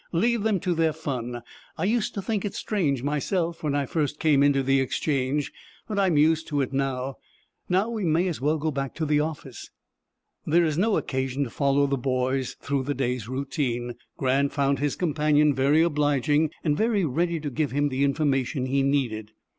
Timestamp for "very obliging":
15.53-16.49